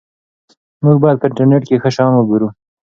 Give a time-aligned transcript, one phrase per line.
[0.83, 2.47] موږ باید په انټرنیټ کې ښه شیان وګورو.